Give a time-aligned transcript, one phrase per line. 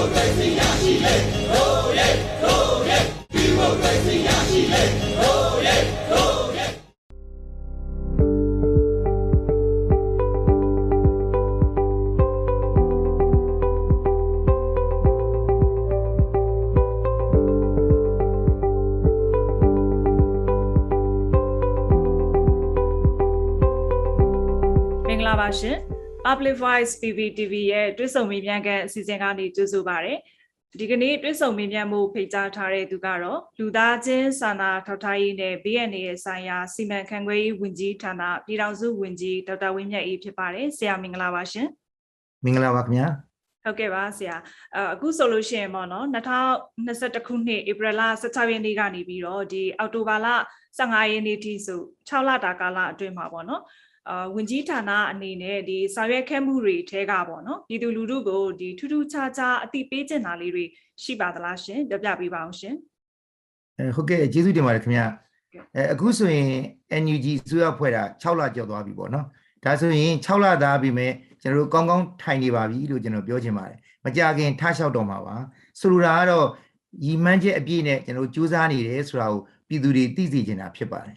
[0.00, 1.59] မင်္
[26.40, 30.14] Public Voice PPTV ရဲ့တွဲဆုံမေးမြန်းခန်းအစီအစဉ်ကနေကြိုဆိုပါရစေ
[30.80, 41.68] ဒီကနေ့တွဲဆုံမေးမြန်းမှုဖိတ်ကြားထားတဲ့သူကတော့လူသားချင်းစာနာထောက်ထားရေးနဲ့ BNA ရဲ့ဆိုင်ရာစီမံခန့်ခွဲရေးဝန်ကြီးဌာနပြည်ထောင်စုဝန်ကြီးဒေါက်တာဝင်းမြတ်အေးဖြစ်ပါတယ်ဆရာမင်္ဂလာပါရှင်
[42.44, 43.08] မင်္ဂလာပါခင်ဗျာ
[43.64, 44.36] ဟုတ်ကဲ့ပါဆရာ
[44.76, 50.28] အအခုဆိုလို့ရှိရင်ပေါ့နော်2021ခုနှစ်ဧပြီလ16ရက်နေ့ကနေပြီးတော့ဒီအောက်တိုဘာလ
[50.78, 53.62] 15ရက်နေ့ထိဆို6လတာကာလအတွင်းမှာပေါ့နော်
[54.08, 60.64] အာဝင်ကြီးဌာနအနေနဲ့ဒီဆောင်ရွက်ခဲ့မှုတွေထဲကပေါ့နော်ပြည်သူလူထုကိုဒီထူးထူးခြားခြားအသိပေးချင်တာလေးတွေ
[61.02, 62.74] ရှိပါသလားရှင်ပြပြပေးပါအောင်ရှင်
[63.78, 65.06] အဲဟုတ်ကဲ့ကျေးဇူးတင်ပါတယ်ခင်ဗျာ
[65.76, 66.50] အဲအခုဆိုရင်
[67.02, 69.26] NUG အစိုးရဖွဲ့တာ6လကျော်သွားပြီပေါ့နော်
[69.64, 71.12] ဒါဆိုရင်6လသားပြီမဲ့
[71.42, 75.36] ကျွန်တော်တို့ကောင်းကောင်းထိုင်နေပါပြီလို့ကျွန်တော်ပြောချင်ပါတယ်မကြခင်ထားလျှောက်တော့မှာပါ
[75.80, 76.46] ဆိုလိုတာကတော့
[77.04, 81.16] ရီမန်းချက်အပြည့်နဲ့ကျွန်တော်တို့စူးစမ်းနေတယ်ဆိုတာကိုပြည်သူတွေသိစေချင်တာဖြစ်ပါတယ်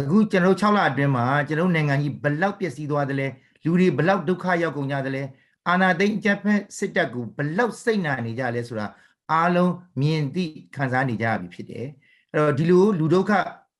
[0.00, 3.28] အခုကျွန်တော်တို့6လအတွင်းမှာကျွန်တော်တို့နိုင်ငံကြီးဘလောက်ပျက်စီးသွားတယ်လဲ
[3.64, 5.22] လူတွေဘလောက်ဒုက္ခရောက်ကုန်ကြတယ်လဲ
[5.68, 8.86] အာဏာသိမ်းအကြမ်းဖက်စစ်တပ်ကိုဘလောက်စိတ်နာနေကြလဲဆိုတာ
[9.32, 10.44] အားလုံးမြင်သိ
[10.76, 11.86] ခံစားနေကြရပြီဖြစ်တယ်
[12.32, 13.32] အဲ့တော့ဒီလိုလူဒုက္ခ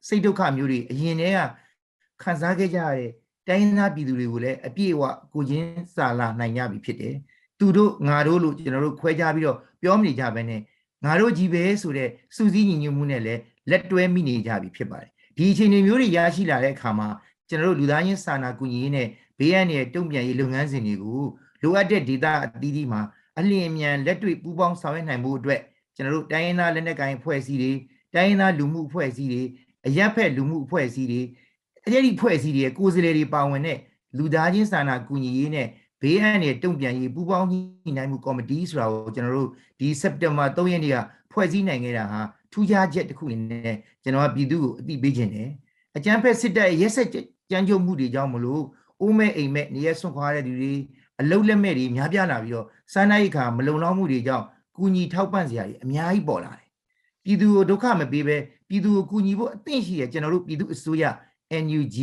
[0.09, 1.41] စိတ်ဒုက္ခမျိုးတွေအရင်တည်းက
[2.23, 3.11] ခံစားခဲ့ကြရတဲ့
[3.49, 5.03] တိုင်းရင်းသားပြည်သူတွေကိုလည်းအပြည့်အဝ
[5.35, 7.15] ကိုချင်းစာလာနိုင်ကြပြီဖြစ်တယ်
[7.59, 10.61] သူတို့ငါတို့လို့ကျွန်တော်တို့ခွဲခြားပြီးတော့ပြောမနေကြဘဲနဲ့
[11.05, 17.09] ငါတို့ကြီးပဲဆိုတဲ့စူးစီးညီညွတ်မှုနဲ့လည်းလက်တွဲမိနေကြပြီဖြစ်ပါတယ် ဒီအခြေအနေမျိုးတွေရရှိလာတဲ့အခါမှာ
[17.49, 21.23] ကျွန်တော်တို့လူသားချင်းစာနာကူညီရေးနဲ့ဘေးရန်ရဲ့တုံ့ပြန်ရေးလုပ်ငန်းစဉ်တွေကို
[21.63, 23.01] လိုအပ်တဲ့ဒေတာအသီးသီးမှာ
[23.39, 25.61] အလျင်အမြန်လက်တွေ့ပူးပေါင်းဆောင်ရွက်နိုင်မှုအတွက်
[25.97, 27.73] ကျွန်တော်တို့တိုင်းရင်းသားလက်နက်ကိုင်အဖွဲ့အစည်းတွေ
[28.15, 29.43] တိုင်းရင်းသားလူမှုအဖွဲ့အစည်းတွေ
[29.87, 31.21] အရက်ဖက်လူမှုအဖွဲ့အစည်းတွေ
[31.85, 33.79] အဲ့ဒီအဖွဲ့အစည်းတွေရဲ့ကိုယ်စားလှယ်တွေပါဝင်တဲ့
[34.19, 35.69] လူသားချင်းစာနာကူညီရေးနဲ့
[36.03, 39.51] ဘေးအန္တရာယ်တုံ့ပြန်ရေးပူးပေါင်းညှိနှိုင်းမှုကော်မတီဆိုတာကိုကျွန်တော်တို့
[39.81, 40.97] ဒီစက်တင်ဘာ3ရက်နေ့က
[41.33, 42.21] ဖွဲ့စည်းနိုင်ခဲ့တာဟာ
[42.53, 45.51] ထူးခြားချက်တစ်ခုအနေနဲ့ကျွန်တော်ကပြည်သူကိုအသိပေးခြင်းတယ်
[45.97, 47.09] အကြမ်းဖက်စစ်တပ်ရဲ့ရက်စက်
[47.51, 48.63] ကြမ်းကြုတ်မှုတွေကြောင့်မလို့
[49.01, 50.75] အိုးမဲ့အိမ်မဲ့နေရဆွန့်ခွာတဲ့လူတွေ
[51.21, 54.45] အလုတ်လက်မဲ့တွေများပြားလာပြီးတော့စားနပ်ရိက္ခာမလုံလောက်မှုတွေကြောင့်
[54.77, 56.67] ကူညီထောက်ပံ့စရာတွေအများကြီးပေါ်လာတယ်
[57.25, 58.37] ပြည်သူကိုဒုက္ခမပေးဘဲ
[58.69, 61.05] ပြည်သူကိုကူညီဖို့အသင့်ရှိရကျွန်တော်တို့ပြည်သူအစိုးရ
[61.65, 61.97] NUG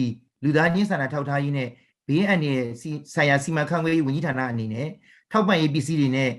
[0.44, 1.70] လူသားချင်းစာနာထောက်ထားရေးနဲ့
[2.08, 4.88] ဘေးအန္တရာယ်စီဆိုင်ရာစီမံခန့်ခွဲရေးဝန်ကြီးဌာနအနေနဲ့
[5.32, 6.32] ထောက်ပံ့ရေးပစ္စည်းတွေနဲ့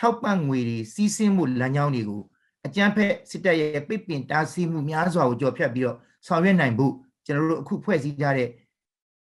[0.00, 2.22] ထောက်ပံ့ငွေတွေစီးဆင်းမှုလမ်းကြောင်းတွေကို
[2.66, 5.96] အကြမ်းဖက်စစ်တပ်ရဲ့ပိတ်ပင်တားဆီးမှုများစွာကိုကြော်ဖြတ်ပြီးတော့
[6.26, 6.92] ဆောင်ရွက်နိုင်ဖို့
[7.26, 8.48] ကျွန်တော်တို့အခုဖွဲ့စည်းကြတဲ့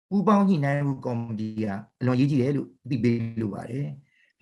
[0.10, 1.66] ပူးပေါင်းညှိနှိုင်းမှုကော်မတီက
[2.00, 3.88] အလွန်ရေးကြည့်တယ်လို့သိပေးလိုပါတယ်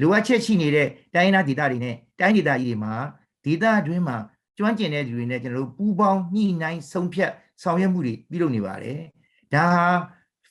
[0.02, 2.94] လိုအပ်ချက်ရှိနေတဲ့တိုင်းဒေသဒေသတွေနဲ့တိုင်းဒေသကြီးတွေမှာ
[3.46, 4.18] ဒေသအတွင်းမှာ
[4.58, 7.32] ကျွမ်းကျင်တဲ့လူတွေနဲ့ကျွန်တော်တို့ပူးပေါင်းညှိနှိုင်းဆုံးဖြတ်
[7.64, 9.00] ဆောင်ရွက်မှုတွေပြုလုပ်နေပါတယ်
[9.54, 9.88] ဒါဟာ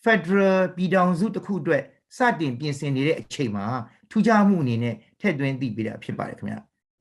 [0.04, 1.82] Federal ပြည်ထောင်စုတစ်ခုအတွက်
[2.16, 3.66] စတင်ပြင်ဆင်နေတဲ့အချိန်မှာ
[4.10, 6.56] ထူးခြားမှုအနေနဲ့ထည့်သွင်းသိပေးတာဖြစ်ပါတယ်ခင်ဗျ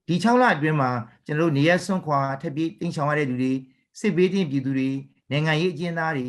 [0.08, 0.92] ဒီ6လအတွင်းမှာ
[1.26, 3.54] ကျွန်တော်တို့နေရဆွန့်ခွာထပ်ပြီးတင်းချောင်ရတဲ့လူတွေ
[4.00, 4.90] စစ်ဘေးတင်းပြည်သူတွေ
[5.32, 6.28] နိုင်ငံရေးအကျဉ်းသားတွေ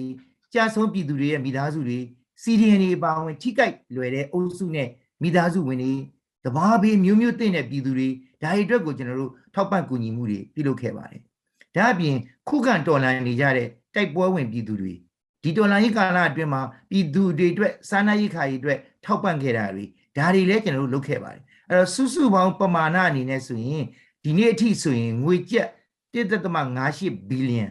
[0.54, 1.98] ကြာဆုံးပြည်သူတွေရဲ့မိသားစုတွေ
[2.42, 4.88] စီဒီအန်တွေအပါအဝင်ထိကြိုက်လွယ်တဲ့အုပ်စုနဲ့
[5.22, 5.94] မိသားစုဝင်တွေ
[6.44, 8.08] တဘာဘေးမျိုးမျိုးတင့်တဲ့ပြည်သူတွေ
[8.42, 11.20] ဒါတွေအတွက်ကိုကျွန်တော်တို့ထောက်ပံ့ကူညီမှုတွေပြုလုပ်ခဲ့ပါတယ်
[11.76, 12.16] ဒါအပြင်
[12.48, 14.92] ခုခံတော်လှန်နေကြတဲ့တိုက်ပွဲဝင်ပြည်သူတွေ
[15.42, 19.84] ဒီတော်လှန်ရေးကာလအတွင်းမှာပြည်သူတွေအတွက်စားနပ်ရိက္ခာတွေအတွက်ထောက်ပံ့ခဲ့တာတွေ
[20.16, 23.84] ဒါတွေလည်းကျွန်တော်တို့လုပ်ခဲ့ပါတယ် အဲ့တော့စုစုပေါင်းပမာဏအနေနဲ့ဆိုရင်
[24.24, 25.68] ဒီနေ့အထိဆိုရင်ငွေကျပ်
[26.14, 27.66] 1.58ဘီလီယံ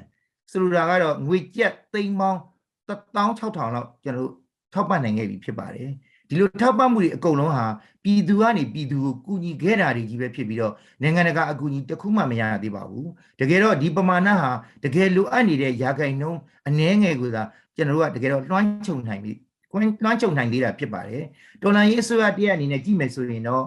[0.51, 2.39] ဆိုလိုတာကတော့ငွေကျပ်သိန်းပေါင်း
[2.87, 4.31] 16000လောက်ကျွန်တော်တို့
[4.73, 5.89] ထောက်ပံ့နိုင်ခဲ့ပြီဖြစ်ပါတယ်
[6.29, 7.65] ဒီလိုထောက်ပံ့မှုတွေအကုန်လုံးဟာ
[8.03, 14.51] ပြည်သူကနေပြည်သူကိုကူညီခဲ့တာတွေကြီးပဲဖြစ်ပြီးတော့နိုင်ငံတကာအကူအညီတစ်ခုမှမရသေးပါဘူးတကယ်တော့ဒီပမာဏဟာ
[14.83, 17.43] တကယ်လိုအပ်နေတဲ့ရာခိုင်နှုန်းအနည်းငယ်ကိုသာ
[17.75, 19.33] ကျွန်တော်တို့ကတကယ်တော့လွှမ်းခြုံနိုင်ပြီ
[19.71, 21.23] လွှမ်းခြုံနိုင်သေးတာဖြစ်ပါတယ်
[21.61, 23.65] တော်လန်ရေးအစိုးရတရားအနေနဲ့ကြည့်မယ်ဆိုရင်တော့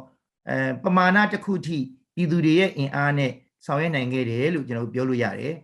[0.51, 1.79] အဲပမာဏတစ်ခုထိ
[2.17, 3.31] ပြည်သူတွေရဲ့အင်အားနဲ့
[3.67, 5.55] ဆောင်ရွက်နိုင်ခဲ့တယ်လို့ကျွန်တော်ပြောလို့ရတယ်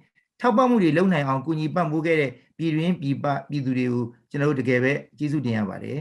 [0.41, 5.99] ထောက်ပံ့မှုတွေလုပ်နိုင်အောင်ကူညီပံ့ပိုးခဲ့တဲ့ပြည်တွင်းပြည်ပပြည်သူတွေကိုကျွန်တော်တို့တကယ်ပဲကျေးဇူးတင်ရပါတယ်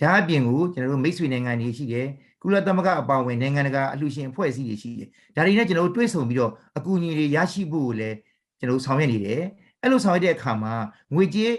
[0.00, 2.06] ဒါအပြင်ကိုကျွန်တော်တို့မိတ်ဆွေနိုင်ငံတွေရှိတယ်
[2.42, 8.16] ကုလသမဂ္ဂအပေါင်းဝင်နိုင်ငံတကာအလှူရှင်အဖွဲ့အစည်းတွေရှိတယ်ဒါတွေနဲ့ကျွန်တော်တို့တွဲဆုံပြီးတော့အကူအညီတွေရရှိဖို့ကိုလည်း
[8.58, 9.42] ကျွန်တော်တို့ဆောင်ရွက်နေတယ်
[9.82, 10.74] အဲ့လိုဆောင်ရွက်တဲ့အခါမှာ
[11.14, 11.52] ငွေကြေး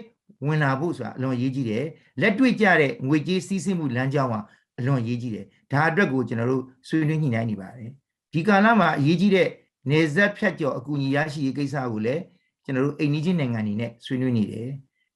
[0.46, 1.84] ဝင်လာဖို့ဆိုတာအလွန်အရေးကြီးတယ်
[2.20, 4.40] လက်တွေ့ကျတဲ့ငွေကြေးစီးဆင်းမှုလမ်းကြောင်းမှာ
[4.78, 7.90] အလွန်အရေးကြီးတယ် ဒါအတွက်ကိုကျွန်တော်တို့ဆွေးနွေးညှိနှိုင်းနေပါတယ်
[8.32, 9.48] ဒီကာလမှာအရေးကြီးတဲ့
[9.90, 12.22] နေဆက်ဖြတ်ကျော်အကူအညီရရှိရေးကိစ္စကိုလည်း
[12.64, 14.70] ကျွန်တော်တို့အိမ်နီးချင်းနိုင်ငံတွေနဲ့ဆွေးနွေးနေတယ်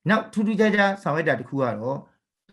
[0.08, 1.99] နောက်ထူးထူးခြားခြားဆောင်ရွက်တာတစ်ခုကတော့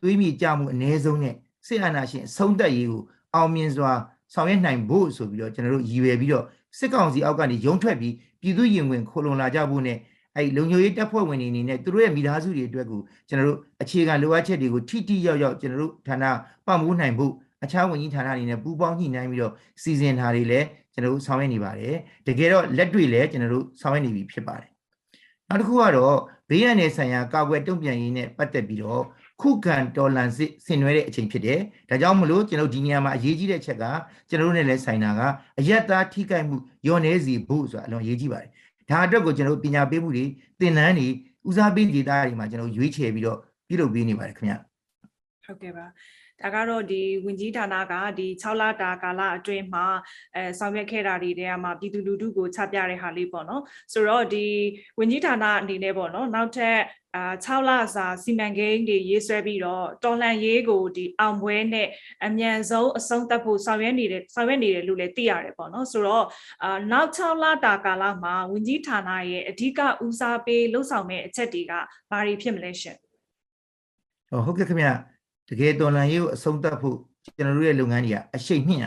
[0.02, 1.36] သွေးမြေကြမှုအ ਨੇ ဆုံးနဲ့
[1.68, 3.02] စစ်အာဏာရှင်အဆုံးသက်ရေးကို
[3.36, 3.92] အောင်မြင်စွာ
[4.34, 6.46] ဆောင်ရွက်နိုင်ဖို့ဆိုပြီးတော့ကျွန်တော်တို့ရည်ရွယ်ပြီးတော့
[6.78, 9.98] စစ်ကောင်စီအောက်ကနေရုံထွက်ပြီးပြည်သူရင်ဝင်ခိုလုံလာကြဖို့နဲ့
[10.36, 16.24] အဲ့လုံခြုံရေးတပ်ဖွဲ့ဝင်တွေအနေနဲ့သူတို့ရဲ့မိသားစုတွေအတွက်ကိုကျွန်တော်တို့အခြေခံလိုအပ်ချက်တွေကိုထိထိရောက်ရောက်ကျွန်တော်တို့ဌာန
[16.66, 21.96] ပံ့ပိုးနိုင်ဖို့ အခြားဝန်ကြီးဌာနတွေနဲ့ပူးပေါင်းညှိနှိုင်းပြီးတော့စီစဉ်ထားတွေလည်းကျွန်တော်တို့ဆောင်ရွက်နေပါတယ်
[22.28, 24.70] တကယ်တော့လက်တွေ့လည်းကျွန်တော်တို့ဆောင်ရွက်နေပြီဖြစ်ပါတယ်
[25.50, 26.18] နောက်တစ်ခုကတော့
[26.50, 29.04] ဘေးရန်နယ်ဆိုင်ရာကာကွယ်တုံ့ပြန်ရေးနဲ့ပတ်သက်ပြီးတော့
[29.42, 33.86] ခုခံတော်လန်စစ်ဆင်နွှဲတဲ့အချိန်ဖြစ်တယ်ဒါကြောင့်မလို့ကျွန်တော်ဒီနေရာမှာအရေးကြီးတဲ့ချက်က
[34.30, 35.22] ကျွန်တော်တို့နဲ့လည်းဆိုင်တာက
[35.60, 36.56] အယက်သားထိခိုက်မှု
[36.86, 38.50] ညော်နေစီဖို့ဆိုတာအလွန်အရေးကြီးပါတယ်
[38.90, 40.26] ဒါအတွက်ကိုကျွန်တော်တို့ပညာပေးမှုတွေ
[40.60, 41.08] သင်တန်းတွေ
[41.50, 44.56] ဦးစားပေးဒေတာတွေမှာကျွန်တော်ရွေးချယ်ပြီးတော့ပြုလုပ်ပေးနေပါတယ်ခင်ဗျ
[45.46, 45.86] ဟုတ်ကဲ့ပါ
[46.42, 49.86] ဒါကတော့ဒီဝင်ကြီးဌာနကဒီ6လတာကာလအတွင်းမှာ
[50.36, 53.64] အဲဆောင်ရွက်ခဲ့တာတွေတဲမှာပြည်သူလူထုကိုချပြတဲ့ဟာလေးပေါ့နော်
[53.94, 54.46] ဆိုတော့ဒီ
[55.00, 56.80] ဝင်ကြီးဌာနအနေနဲ့ပေါ့နော်နောက်ထပ်
[57.16, 61.88] အာ6လစာစီမံကိန်းတွေရေးဆွဲပြီးတော့တော်လန်ရေးကိုဒီအောင်ပွဲနဲ့
[62.26, 66.26] အမြန်ဆုံးအဆုံးသတ်ဖို့ဆောင်ရွက်နေတဲ့ဆောင်ရွက်နေတယ်လို့လည်းသိရတယ်ပေါ့နော်ဆိုတော့
[66.64, 71.74] အာနောက်6လတာကာလမှာဝင်ကြီးဌာနရဲ့အဓိကဦးစားပေးလှုပ်ဆောင်မဲ့အချက်တွေက
[72.12, 72.98] ဘာတွေဖြစ်မလဲရှင်
[74.30, 74.88] ဟောဟုတ်ကဲ့ခင်ဗျ
[75.50, 78.86] တကယ်တော်လန်ရေးကိုအဆုံးသတ်ဖို့ကျွန်တော်တို့ရဲ့လုပ်ငန်းတွေကအရှိန်မြင့်ရ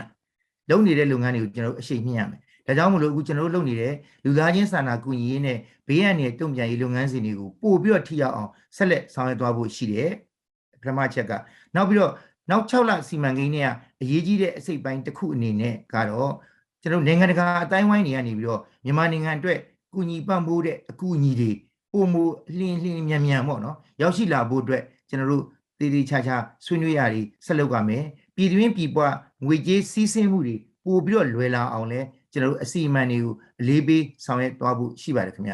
[0.69, 3.93] လုပ်နေတဲ့လုပ်ငန်းတွေကိုကျွန်တော်တို့အရှိန်မြင့်ရမယ်ဒါကြောင့်မလို့အခုကျွန်တော်တို့လုပ်နေတဲ့
[4.23, 5.57] လူသားချင်းစာနာကူညီရေးနဲ့
[5.87, 10.11] ဘေးရန်တွေတုံ့ပြန်ရေးလုပ်ငန်းစဉ်တွေကိုပို့ပြီးတော့ထိရောက်အောင်ဆက်လက်ဆောင်ရွက်သွားဖို့ရှိတယ်
[10.81, 11.31] ပထမချက်က
[11.75, 12.11] နောက်ပြီးတော့
[12.49, 13.67] နောက်6လစီမံကိန်းတွေက
[14.01, 16.33] အရေးကြီးတဲ့အစိတ်ပိုင်းတစ်ခုအနေနဲ့ကတော့
[16.81, 19.59] ကျွန်တော်တို့နိုင်ငံတကာအတိုင်းဝိုင်းတွေကနေပြီးတော့မြန်မာနိုင်ငံအတွက်
[19.93, 21.51] ကူညီပံ့ပိုးတဲ့အကူအညီတွေ
[21.91, 22.15] ပုံမ
[22.57, 25.43] လှင်းလှင်းမြန်မြန်ပေါ့နော်ရောက်ရှိလာဖို့အတွက်ကျွန်တော်တို့
[25.79, 26.35] တည်တည်ချာချာ
[26.65, 28.03] ဆွေးနွေးရည်ဆက်လုပ်ရမယ်
[28.35, 28.97] ပြည်တွင်းပြည်ပ
[29.45, 31.99] ငွေကြေးစီးဆင်းမှုတွေပို့ပြီးတော့လွယ်လာအောင်လဲ
[32.31, 35.53] ကျွန်တော်တို့အစီအမံတွေကိုအလေးပေးဆောင်ရွက်သွားဖို့ရှိပါတယ်ခင်ဗျ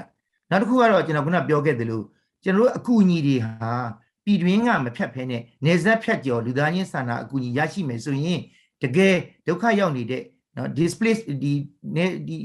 [0.50, 2.02] နောက်တစ်ခုကတော့ကျွန်တော်ခုနပြောခဲ့သလို
[2.44, 3.74] ကျွန်တော်တို့အကူအညီတွေဟာ
[4.26, 8.40] ပြည်တွင်းကမဖြတ်ဖဲနဲ့နေဆက်ဖြတ်ကျော်လူသားချင်းစာနာအကူအညီရရှိမယ်ဆိုရင်
[8.82, 9.16] တကယ်
[9.48, 10.24] ဒုက္ခရောက်နေတဲ့
[10.58, 11.54] နော် displace ဒီ
[11.96, 12.38] နေဒီ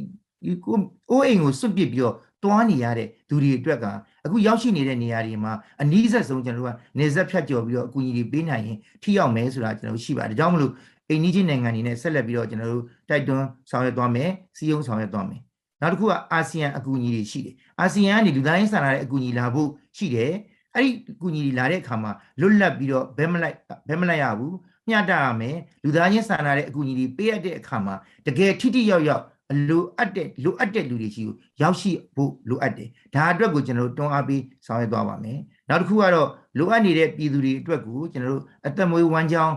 [0.45, 0.77] ဒီကို
[1.11, 2.15] အိုးအိမ်ကိုစွန့်ပစ်ပြီးတော့
[2.45, 3.87] တွားနေရတဲ့သူတွေအတွက်က
[4.29, 5.53] အခုရောက်ရှိနေတဲ့နေရာတွေမှာ
[5.83, 10.73] အနည်းဆက်ဆုံးကျွန်တော်တို့ကနေဆက်ဖြတ်ကျော်ပြီးတော့အကူအညီတွေပေးနိုင်ရင်ထိရောက်မယ်ဆိုတာကျွန်တော်တို့ရှိပါတယ်ဒါကြောင့်မလို့
[11.11, 15.41] အိန္ဒိချင်းနိုင်ငံတွေနဲ့ဆက်လက်ပြီးတော့ကျွန်တော်တို့တိုက်တွန်းဆောင်ရွက်သွားမယ်စီယုံဆောင်ရွက်သွားမယ်
[15.83, 20.33] နောက်တစ်ခုကအာဆီယံအကူအညီတွေရှိတယ်အာဆီယံကနေလူသားချင်းစာနာတဲ့အကူအညီလာဖို့ရှိတယ်
[20.75, 23.57] အဲ့ဒီအကူအညီတွေလာတဲ့အခါမှာလွတ်လပ်ပြီးတော့ဘဲမလိုက်
[23.89, 24.55] ဘဲမလိုက်ရဘူး
[24.89, 27.95] မျှတရမယ်လူသားချင်းစာနာတဲ့အကူအညီတွေပေးရတဲ့အခါမှာ
[28.27, 29.38] တကယ်ထိထိရောက်ရောက်အ
[29.69, 36.29] လိုအပ်တဲ့လိုအပ်တဲ့လူတွေရှိကိုရောက်ရှိဖို့လိုအပ်တယ်ဒါအတွက်ကိုကျွန်တော်တို့တွန်းအားပေးဆောင်ရွက်သွားပါမယ်နောက်တစ်ခုကတော့
[36.59, 39.55] လိုအပ်နေတဲ့ပြည်သူတွေအတွက်ကိုကျွန်တော်တို့အသက်မွေးဝမ်းကြောင်း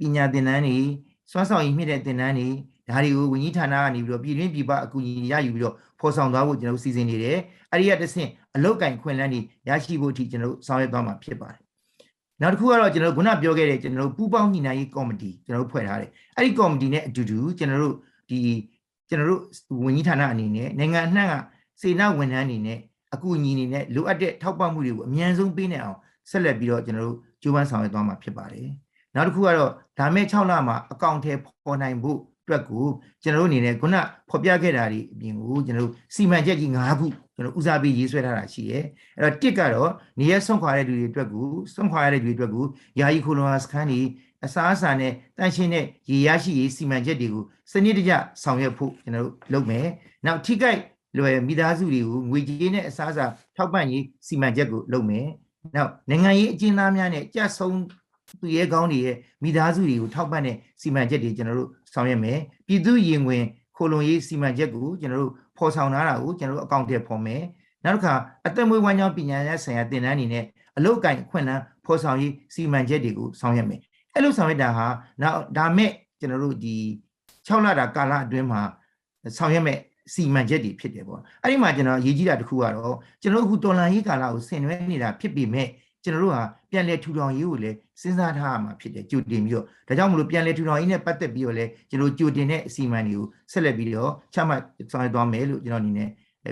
[0.00, 0.78] ပညာသင်တန်းတွေ
[1.30, 2.48] စွမ်းဆောင်ရည်မြင့်တဲ့သင်တန်းတွေ
[2.88, 7.38] ဒါတွေကိုဝန်ကြီးဌာနကနေပြီးတော့ပြည်တွင်းပြည်ပအကူအညီရယူပြီးတော့ဖော်ဆောင်သွားဖို့ကျွန်တော်တို့စီစဉ်နေတယ်
[7.70, 11.60] အဲ့ဒီကတစ်ဆင့်အလောက်ကင်ခွင့်လန်းတွေရရှိဖို့အထိကျွန်တော်တို့ဆောင်ရွက်သွားမှာဖြစ်ပါတယ်
[12.42, 17.94] နောက်တစ်ခုကတော့ကျွန်တော်တို့ခုနပြောခဲ့တဲ့ကျွန်တော်တို့ပူးပေါင်းညှိနှိုင်းရေးကော်မတီကျွန်တော်တို့ဖွဲ့ထားတယ်အဲ့ဒီကော်မတီနဲ့အတူတူကျွန်တော်တို့
[18.30, 18.38] ဒီ
[19.08, 19.42] ကျွန်တော်တို့
[19.84, 21.34] ဝန်ကြီးဌာနအနေနဲ့နိုင်ငံအနှံ့က
[21.80, 22.78] စေနာဝန်ထမ်းအနေနဲ့
[23.14, 25.98] အကူအညီအနေနဲ့လိုအပ်တဲ့ထောက်ပံ့မှုတွေကိုအမြန်ဆုံးပေးနိုင်အောင်
[26.30, 28.68] ဆက်လက်ပြီးတော့ကျွန်တော်တို့ကြိုးပမ်းဆောင်ရွက်သွားမှာဖြစ်ပါတယ်
[29.14, 31.32] နောက်တစ်ခုကတော့ဒါမဲ့6လမှာအကောင့်ထဲ
[31.64, 32.84] ပေါ်နိုင်ဖို့အတွက်ကို
[33.22, 33.96] ကျွန်တော်တို့အနေနဲ့ခုန
[34.30, 38.84] ဖော်ပြခဲ့တာဒီအပြင်ကိုကျွန်တော်တို့စီမံချက်ကြီး၅ခုကျွန်တော်ဦးစားပေးရေးဆွဲထားတာရှိတယ်
[39.18, 39.90] အဲ့တော့တစ်ကတော့
[40.20, 42.64] နေရဆုံးခွာတဲ့လူတွေအတွက်ကိုဆုံးခွာရတဲ့လူတွေအတွက်ကို
[43.00, 44.00] ယာယီခိုလုံစခန်းတွေ
[44.44, 48.12] အစားအစာနဲ့တန့်ရှင်းတဲ့ရေရရှိရေးစီမံချက်တွေကိုစနစ်တကျ
[48.42, 49.86] ဆောင်ရွက်ဖို့ကျွန်တော်တို့လုပ်မယ်
[50.26, 50.80] နောက်ထိခိုက်
[51.18, 53.26] လွယ်မိသားစုတွေကိုငွေကြေးနဲ့အစားအစာ
[53.56, 55.26] ထောက်ပံ့ရေးစီမံချက်ကိုလုပ်မယ်
[55.76, 57.70] နောက်နိုင်ငံရေးအကျဉ်းသားများနဲ့ကြဆုံ
[58.40, 63.44] သူရဲကောင်းတွေရဲ့မိသားစုတွေကိုထောက်ပံ့တဲ့စီမံချက်တွေကျွန်တော်တို့ဆောင်ရွက်မယ်ပြည်သူရင်ဝင်
[63.76, 67.42] ခိုလုံရေးစီမံချက်ကိုကျွန်တော်တို့ဖော်ဆောင်ထားတာကိုကျွန်တော်တို့အကောင့်ထဲဖော်မယ်
[67.84, 68.14] နောက်တစ်ခါ
[68.46, 70.44] အသက်မွေးဝမ်းကြောင်းပညာရေးဆိုင်ရာသင်တန်းအနေနဲ့
[70.76, 73.80] အလုတ်ကင်ခွင့်လန်းဖော်ဆောင်ရေးစီမံချက်တွေကိုဆောင်ရွက်မယ်
[74.14, 74.86] အဲ့လိုဆောင်ရွက်တာဟာ
[75.22, 76.76] နောက်ဒါမဲ့ကျွန်တော်တို့ဒီ
[77.46, 78.60] 6လတာကာလအတွင်းမှာ
[79.38, 79.78] ဆောင်ရွက်မဲ့
[80.14, 85.68] စီမံချက်တွေဖြစ်တယ်ပေါ့အဲ့ဒီမှာကျွန်တော်အရေးကြီးတာတစ်ခုကတော့ကျွန်တော်တို့အခုတော်လန်ရေးကာလကိုဆင်နွှဲနေတာဖြစ်ပေမဲ့
[86.04, 94.60] ကျွန်တော်တို့ဟာပြန်လည်ထူထောင်ရေးကိုလည်းစဉ်းစားထားရမှာဖြစ်တယ်ကြိုတင်ပြီးတော့ဒါကြောင့်မလို့ပြန်လည်ထူထောင်ရေးနဲ့ပတ်သက်ပြီးတော့လည်းကျွန်တော်ကြိုတင်တဲ့အစီအမံတွေကိုဆက်လက်ပြီးတော့ချမှတ်
[94.92, 96.10] ဆောင်ရွက်သွားမယ်လို့ကျွန်တော်အနေနဲ့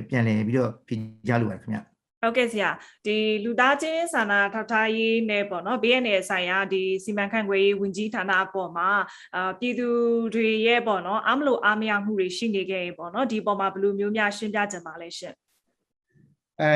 [0.08, 0.96] ပြန်လည်ပြီးတော့ဖြေ
[1.28, 1.78] ကြားလိုပါတယ်ခင်ဗျ
[2.26, 2.70] ဟုတ်ကဲ့ဆရာ
[3.06, 8.88] ဒီလူသားချင်းစာနာထောက်ထားရေးနဲ့ပေါ့နော် BNN ဆိုင်ရာဒီစီမံခန့်ခွဲရေးဝန်ကြီးဌာနအပေါ်မှာ
[9.36, 9.88] အာပြည်သူ
[10.34, 15.34] တွေရဲ့ပေါ့နော်အမလို့အားမရမှုတွေရှိနေခဲ့ရင်ပေါ့နော်ဒီပေါ်မှာဘယ်လိုမျိုးများရှင်းပြကြပါလဲရှင်
[16.60, 16.72] အဲ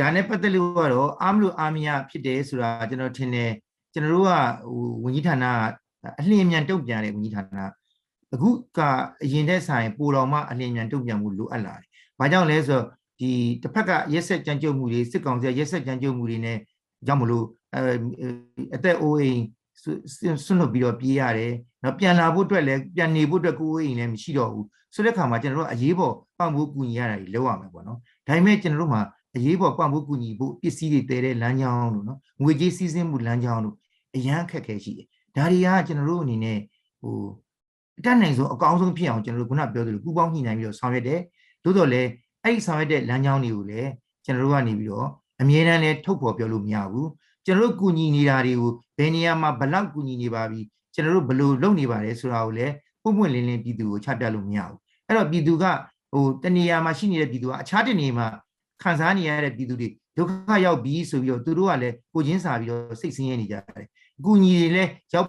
[0.00, 3.50] ဒါနဲ့ပတ်သက်လို့ကတော့အားမလို့အားမရဖြစ်တယ်ဆိုတာကျွန်တော်ထင်တယ်
[3.92, 4.32] ကျွန်တော်တို့က
[4.68, 7.58] ဟိုဝန်ကြီးဌာနကအလျင်မြန်တုံ့ပြန်တယ်ဝန်ကြီးဌာန
[8.34, 8.80] အခုက
[9.24, 12.86] အရင်တဲ့ဆိုင်ပိုတော်မှအလျင်မြန်တုံ့ပြန်မှုလိုအပ်လာတယ်။ဘာကြောင့်လဲဆိုတော့
[13.20, 13.30] ဒီ
[13.62, 16.58] တစ်ဖက်ကရက်ဆက်ကြမ်းကြုတ်မှုတွေစစ်ကောင်စီရက်ဆက်ကြမ်းကြုတ်မှုတွေနဲ့
[17.06, 17.80] ကြောင့်မလို့အဲ
[18.76, 19.40] အသက်အိုးအိမ်
[20.44, 29.02] ဆွန့်လွတ်ပြီးတော့ပြေးရတယ်နော်ပြန်လာဖို့အတွက်လည်းပြန်နေဖို့အတွက်ကိုယ်အိမ်လည်းမရှိတော့ဘူးဆိုတဲ့ခါမှာကျွန်တော်တို့အရေးပေါ်ပံ့ပိုးကူညီရတာကြီးလောက်ရမယ်ပေါ့နော်ဒါပေမဲ့ကျွန်တော်တို့မှာ
[29.36, 33.76] အရေးပေါ်ပံ့ပိုးကူညီဖို့ပစ္စည်းတွေတည်တဲ့လမ်းကြောင်းတို့နော်ငွေကြေးစီးဆင်းမှုလမ်းကြောင်းတို့
[34.16, 36.58] အရန်အခက်ခဲရှိတယ်ဒါတွေကကျွန်တော်တို့အနေနဲ့
[37.02, 37.14] ဟို
[37.98, 41.20] အတတ်နိုင်ဆုံးအကောင်းဆုံးဖြစ်အောင်ကျွန်တော်တို့ခုနပြောသလိုပူပေါင်းညှိနှိုင်းပြီးတော့ဆောင်ရွက်တယ်
[41.64, 42.08] သို့တော်လည်း
[42.44, 43.90] အဲ့ဒီဆောင်ရွက်တဲ့လမ်းကြောင်းတွေကိုလည်း
[44.24, 45.08] ကျွန်တော်တို့ကနေပြီးတော့
[45.40, 47.08] အမြဲတမ်းလည်းထုတ်ဖော်ပြောလို့မရဘူး
[47.46, 50.60] ကျွန်တော်တို့ကူညီနေတာတွေကိုဘယ်နေရာမှာဘလောက်ကူညီနေပါပြီ
[50.94, 55.64] ကျွန်တော်တို့ဘယ်လိုလုပ်နေပါလဲဆိုတာကိုလည်းပွင့်ပွင့်လင်းလင်းပြည်သူကိုချပြလို့မရဘူးအဲ့တော့ပြည်သူက
[56.12, 58.26] ဟိုတနေရာမှာရှိနေတဲ့ပြည်သူကအခြားတနေရာမှာ
[58.82, 63.86] ခံစားနေရတဲ့ပြည်သူတွေဒုက္ခရောက်ပြီးဆိုပြီးတော့သူတို့ကလည်းကိုချင်းစာပြီးတော့စိတ်ဆင်းရဲနေကြတယ်
[64.18, 65.28] အကူအညီတွေလည်းရောက်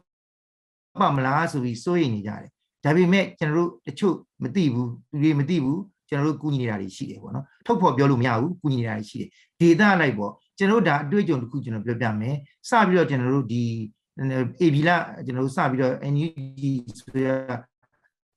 [1.01, 2.49] ပါမလားဆိုပြီးစိုးရိမ်နေကြတယ်
[2.83, 12.35] ဒါပေမဲ့ကျွန်တော်တို့တချို့မသိဘူးသူတွေမသိဘူး ကျွန်တော်တို့ကူညီနေတာတွေရှိတယ်ပေါ့နော်ထုတ်ဖော်ပြောလို့မရဘူးကူညီနေတာတွေရှိတယ်ဒေတာလိုက်ပေါ့ကျွန်တော်တို့ဒါအတွေ့အကြုံတစ်ခုကျွန်တော်ပြောပြမယ်
[12.69, 13.63] စပြီးတော့ကျွန်တော်တို့ဒီ
[14.61, 16.61] အေဘီလာကျွန်တော်တို့စပြီးတော့ NUG
[16.99, 17.27] ဆိုရ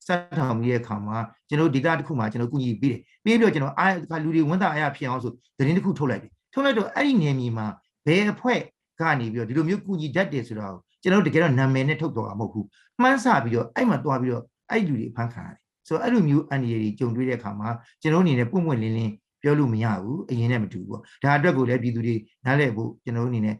[0.07, 7.66] စထောင်ပြီးတဲ့အခါမှာကျွန်တော်ဒေတာတစ်ခုမှာကျွန်တော်ကူညီပေးတယ်ပေးပြီးတော့ကျွန်တော်အားလူတွေဝန်တာအရာဖြစ်အောင်ဆိုသတင်းတစ်ခုထုတ်လိုက်တယ်ထုတ်လိုက်တော့အဲ့ဒီနေမြေမှာ
[8.07, 8.61] ဘယ်အဖွဲ့
[9.00, 12.66] ကနေပြီးတော့ဒီလိုမျိုးကူညီတတ်တယ်ဆိုတော့ကျွန်တော်တို့တကယ်တော့နာမည်နဲ့ထုတ်တော့မှာမဟုတ်ဘူး
[13.02, 17.69] မှန်းဆပြီးတော့အဲ့မှာတွားပြီးတော့အဲ့လူတွေဖမ်းခံရတယ် ဆိုတော့အဲ့လိုမျိုးအန်ဒီရီကြုံတွေ့တဲ့အခါမှာ
[18.03, 19.12] ကျွန်တော်အနေနဲ့ပွင့်ပွင့်လင်းလင်း
[19.43, 23.57] ပြောလို့မရဘူးအရင်နဲ့မတူဘူးပေါ့ဒါအတွက်ကိုလည်းပြည်သူတွေနားလည်ဖို့ကျွန်တော်အနေနဲ့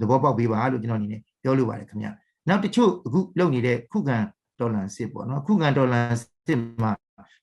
[0.00, 2.08] သဘောပေါက်ပေးပါလို့ကျွန်တော်အနေနဲ့ပြောလိုပါတယ်ခင်ဗျ
[2.48, 4.16] နောက်တချို့အခုလုပ်နေတဲ့ခုခံ
[4.60, 6.00] ဒေါ်လာစစ်ပေါ့နော်ခုခံဒေါ်လာ
[6.46, 6.92] စစ်မှာ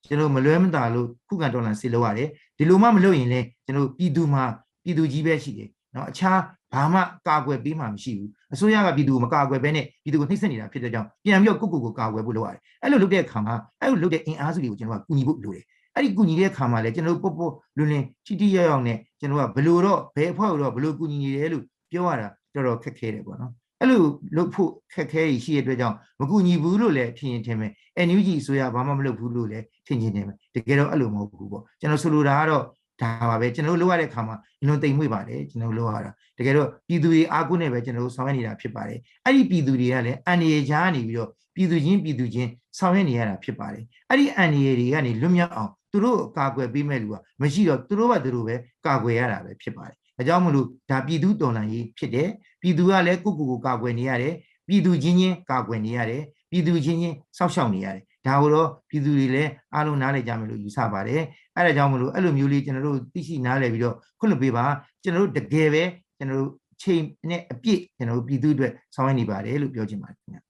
[0.05, 4.43] ကျွန်တော်မလွဲမသာလို့ခုခံဒေါ်လာစစ်လုပ်ရတယ်ဒီလိုမှမလုပ်ရင်လည်းကျွန်တော်ပြည်သူမှာ
[4.83, 6.39] ပြည်သူကြီးပဲရှိတယ်နော်အခြား
[6.73, 24.01] ဘာမှကာကွယ်ပေးမှမရှိဘူးအစိုးရကပြည်သူကိုမကာကွယ်ဘဲနဲ့ပြည်သူကိုနှိမ့်ဆက်နေတာဖြစ်တဲ့ကြောင့်ပြန်ပြီးတော့ကိုကိုကိုကာကွယ်ဖို့လုပ်ရတယ်အဲ့လိုလုပ်တဲ့အခါမှာအဲ့လိုလုပ်တဲ့အင်အားစုတွေကိုကျွန်တော်ကကူညီဖို့လိုတယ်အဲ့ဒီကူညီတဲ့အခါမှာလည်းကျွန်တော်တို့ပုတ်ပုတ်လွန်းလင်းထိထိရောက်ရောက်နဲ့ကျွန်တော်ကဘယ်လိုတော့ဘယ်အဖွဲ့တော့ဘယ်လိုကူညီနေတယ်လို့ပြောရတာတော်တော်ခက်ခဲတယ်ပေါ့နော်အဲ့လို
[24.37, 27.71] လုပ်ဖို့ခက်ခဲရှိတဲ့အတွက်ကြောင့်မကူညီဘူးလို့လည်းထင်ရင်ထင်မယ်
[28.07, 32.63] NUG အစိုးရဘာမှမလုပ်ဘူးလို့လည်းထင်ချင်တယ်တကယ်တော့အဲ့လိုမဟုတ်ဘူးပေါ့ကျွန်တော်ဆိုလိုတာကတော့
[33.01, 52.29] ဒါပါပဲကျွန်တော်တို့လုပ်ရတဲ့အခါမှာအလွန်တိမ်မွေ့ပါတယ်ကျွန်တော်တို့လုပ်ရတာတကယ်တော့ပြည်သူတွေအားကိုးနဲ့ပဲကျွန်တော်တို့ဆောင်ရွက်နေတာဖြစ်ပါတယ်အဲ့ဒီပြည်သူတွေကလည်းအန်ရီကြားနေပြီးတော့ပြည်သူချင်းပြည်သူချင်းဆောင်ရွက်နေရတာဖြစ်ပါတယ်အဲ့ဒီအန်ရီတွေကနေလွတ်မြောက်အောင်သူတို့ကာကွယ်ပေးမဲ့လူကမရှိတော့သူတို့ကသူတို့ပဲကာကွယ်ရတာပဲဖြစ်ပါတယ်အကြောင်းမလို့ဒါပြည်သူတော်လှန်ရေးဖြစ်တယ်
[52.61, 54.33] ပြည်သူကလည်းကိုကိုကိုကာကွယ်နေရတယ်
[54.67, 61.21] ပြည်သူချင်းချင်းကာကွယ်နေရတယ်ပြည်သူချင်းချင်းစောင့်ရှောက်နေရတယ်ဒါကိုတော့ပြည်သူတွေလည်းအားလုံးနားလည်ကြမယ်လို့ယူဆပါတယ်
[61.59, 64.65] အဲဒါကြောင့်မလို့အဲ့လိုမျိုးလေးကျွန်တော်တို့သိရှိနားလည်ပြီးတော့ခွင့်လွှတ်ပေးပါ
[65.03, 65.83] ကျွန်တော်တို့တကယ်ပဲ
[66.17, 66.51] ကျွန်တော်တို့
[66.81, 70.41] ချိန်နဲ့အပြည့်ကျွန်တော်တို့ပြည်သူအတွက်ဆောင်ရွက်နေပါတယ်လို့ပြောချင်ပါတယ်ခင်ဗျာ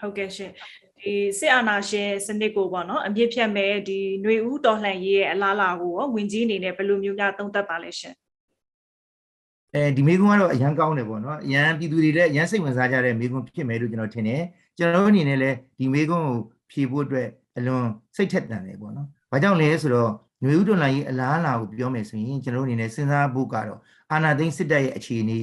[0.00, 0.50] ဟုတ်ကဲ့ရှင်
[1.00, 8.14] ဒီစစ်အာဏာရှင်စနစ်ကိုပေါ့နော်အမြင့်ဖြတ်မဲ့ဒီຫນွေဦးတော်လှန်ရေးရဲ့အလားအလာကိုရောဝင်ကြီးအနေနဲ့ဘယ်လိုမျိုးများသုံးသပ်ပါလဲရှင်
[9.74, 14.42] အဲဒီမိကွန်းကတော့အရန်ကောင်းတယ်ပေါ့နော်အရန်ပြည်သူတွေလည်းအရန်စိတ်ဝင်စားကြတဲ့မိကွန်းဖြစ်မယ်လို့ကျွန်တော်ထင်တယ်
[14.78, 16.36] ကျွန်တော်အနေနဲ့လည်းဒီမိကွန်းကို
[16.70, 17.84] ဖြေဖို့အတွက်အလွန်
[18.16, 20.10] စိတ်ထက်သန်တယ်ပေါ့နော်ဘာကြောင့်လဲဆိုတော့
[20.42, 23.80] ຫນွေဦးတော်လှန်ရေးအလားအလာကိုပြောမယ်ဆိုရင်ကျွန်တော်အနေနဲ့စဉ်းစားဖို့ကတော့
[24.12, 25.40] အာဏာသိမ်းစစ်တပ်ရဲ့အခြေအနေ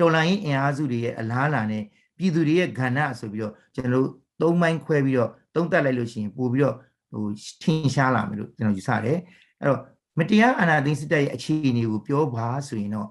[0.00, 1.82] တော်လှန်ရေးအင်အားစုတွေရဲ့အလားအလာနဲ့
[2.18, 4.10] ပြည်သူတွေရဲ့ကဏ္ဍဆိုပြီးတော့ကျွန်တော်တို့
[4.40, 6.76] သုံးပိုင်းခွဲပြီးတော့သုံးသပ်လိုက်လို့ရှိရင်ပို့ပြီးတော့
[7.12, 7.24] ဟို
[7.62, 9.18] ထင်ရှားလာမယ်လို့ကျွန်တော်ယူဆတယ်
[9.60, 9.80] အဲ့တော့
[10.18, 13.08] မတရားအာဏာသိမ်းစစ်တပ်ရဲ့အခြေအနေကိုပြောပါဆိုရင်တော့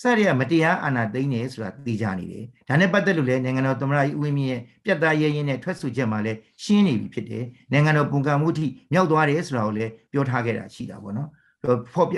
[0.00, 11.28] စရရမတရားအာဏာသိမ်းနေဆိုတာသိကြနေတယ်ဒါနဲ့ပတ်သက်လို့လည်းနိုင်ငံတော်သမ္မတကြီးဦးဝင်းမြင့်ရဲ့ပြတ်သားရဲရင်နဲ့ထွက်ဆိုချက်မှာလည်းရှင်းနေပြီဖြစ်တယ်နိုင်ငံတော်ပုံကံမှုထိမြောက်သွားတယ်ဆိုတာကိုလည်းပြောထားခဲ့တာရှိတာပေါ့နော်
[11.94, 12.08] ဖော်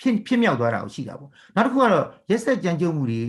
[0.00, 3.22] ဖြစ်ဖြစ်မြောက်သွားတာကိုရှိတာပေါ့နောက်တစ်ခုကတော့ရက်ဆက်ကြမ်းကြုတ်မှုတွေ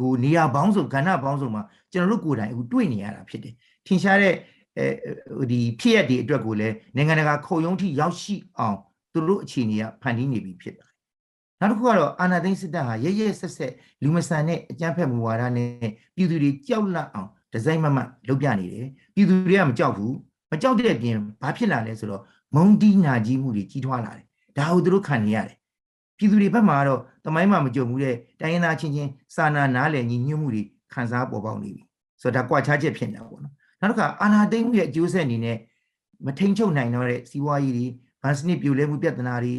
[0.00, 3.54] ကိုနေရာပေါင်းစုံကဏ္ဍပေါင်းစုံမှာကျွန်တော်တို့ကိုယ်တိုင်အခုတွေ့နေရတာဖြစ်တယ်
[3.86, 4.34] ထင်ရှားတဲ့
[4.78, 8.78] အဲဒီဖြစ်ရက်တွေအတွက်ကိုလည်းနိုင်ငံတကာခုံရုံးထိရောက်ရှိအောင်
[9.12, 10.87] သူတို့အခြေအနေကဖန်တီးနေပြီဖြစ်တယ်
[11.60, 13.72] နောက်တစ်ခုကတော့အာနာသိန်းစစ်တပ်ဟာရရဆက်ဆက်
[14.02, 17.98] လူမဆန်တဲ့အကြမ်းဖက်မှုဝါဒနဲ့ပြည်သူတွေကြောက်လန့်အောင်ဒီဇိုင်းမမ
[18.28, 20.14] လုပ်ပြနေတယ်ပြည်သူတွေကမကြောက်ဘူး
[20.50, 22.22] မကြောက်တဲ့အပြင်ဘာဖြစ်လာလဲဆိုတော့
[22.54, 24.26] မုံတီးနာကြီးမှုတွေကြီးထွားလာတယ်
[24.58, 25.56] ဒါကိုသူတို့ခံနေရတယ်
[26.18, 30.62] ပြည်သူတွေဘက်မှာတော့တမိုင်းမှာမကြုံဘူးတဲ့တိုင်းရင်းသားချင်းချင်းစာနာနားလည်ညီညွတ်မှုတွေ
[30.92, 31.82] ခံစားပေါ်ပေါက်နေပြီ
[32.20, 35.56] ဆိုတော့ဒါကွာခြားချက်ဖြစ်နေတာပေါ့နော်နောက်တစ်ခါအာနာသိန်းမှုရဲ့အကျိုးဆက်အနေနဲ့
[36.26, 37.86] မထိန်ချုပ်နိုင်တော့တဲ့စီးပွားရေးတွေ
[38.22, 39.54] ဗန်စနစ်ပြိုလဲမှုပြဿနာတွေ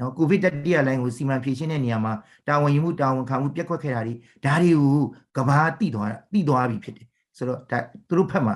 [0.00, 2.12] နော်ကိုဗစ်တတိယလိုင်းကိုစီမံဖြေရှင်းတဲ့နေရာမှာ
[2.48, 5.00] တာဝန်ယူမှုတာဝန်ခံမှုပြက်ကွက်ခဲ့တာတွေဒါတွေကို
[5.36, 7.06] ကဘာတိသွားတာတိသွားပြီဖြစ်တယ်
[7.36, 8.54] ဆိုတော့ဒါသူတို့ဖက်မှာ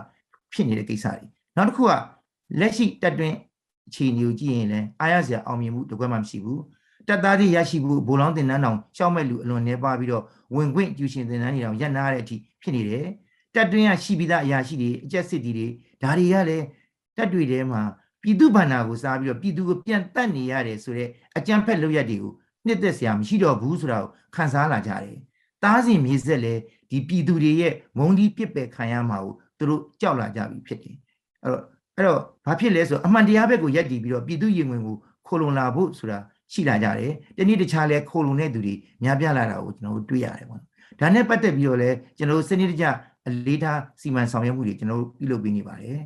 [0.52, 1.26] ဖြစ်နေတဲ့ကိစ္စတွေ
[1.56, 1.92] နောက်တစ်ခုက
[2.60, 3.36] လက်ရှိတက်တွင်း
[3.88, 6.62] အခြေအနေကိုကြည့်ရင်လည်းအားရစရာအောင်မြင်မှုတကွက်မှမရှိဘူး
[7.08, 10.24] တက်သားတွေရရှိဖို့ဘိုးလောင်းတင်နန်းတောင်ရှောက်မဲ့လူအလွန်နေပါပြီးတော့
[10.54, 13.06] ဝင်ခွင့်ကျူရှင်တင်နန်းတွေတောင်ရပ်နာတဲ့အထိဖြစ်နေတယ်
[13.54, 15.66] တက်တွင်းရရှိပြီးသားအရာရှိတွေအကျက်စစ်တီတွေ
[16.02, 16.64] ဒါတွေကလည်း
[17.16, 17.82] တက်တွေထဲမှာ
[18.26, 22.32] ပြည်သူဗန္နာကိုစားပြီးတော့ပြည်သူကိုပြန်တတ်နေရတယ်ဆိုတော့အကြံဖက်လုပ်ရက်တွေကို
[22.66, 25.16] နှစ်သက်စရာမရှိတော့ဘူးဆိုတာကိုခံစားလာကြတယ်။
[25.64, 30.96] တားစီမြေဆက်လည်းဒီပြည်သူတွေရဲ့မုံဒီပြစ်ပယ်ခံရမှာကိုသူတို့ကြောက်လာကြပြီဖြစ်တယ်
[31.44, 31.62] အဲ့တော့
[31.96, 36.18] အဲ့တော့ဘာဖြစ်လဲဆိုတော့အမှန်တရားဘက်ကိုယက်တည်ပြီးတော့ပြည်သူရင်ဝင်ကိုခိုလုံလာဖို့ဆိုတာ
[36.52, 40.60] ရှိလာကြတယ်တနည်းတခြားလဲခိုလုံတဲ့သူတွေများပြားလာတာကိုကျွန်တော်တို့တွေ့ရတယ်ပေါ့
[41.00, 42.84] ဒါနဲ့ပတ်သက်ပြီးတော့လဲကျွန်တော်တို့စနစ်တကျ
[43.26, 46.00] အလေးထားစီမံဆောင်ရွက်မှုတွေကျွန်တော်တို့ပြုလုပ်ပေးနေပါတယ်